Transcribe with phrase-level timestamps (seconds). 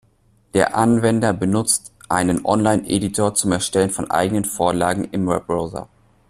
[0.55, 5.89] Der Anwender benutzt einen Online-Editor zum Erstellen von eigenen Vorlagen im Webbrowser.